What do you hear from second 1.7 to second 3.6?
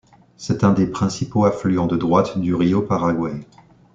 de droite du río Paraguay.